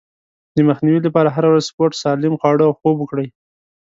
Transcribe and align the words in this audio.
د 0.55 0.57
مخنيوي 0.69 1.01
لپاره 1.07 1.29
هره 1.35 1.47
ورځ 1.49 1.63
سپورت، 1.71 1.93
سالم 2.03 2.33
خواړه 2.39 2.63
او 2.67 2.73
خوب 2.79 2.95
وکړئ. 2.99 3.27